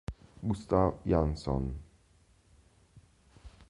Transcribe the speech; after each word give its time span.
Gustaf 0.41 0.97
Jansson 1.05 1.77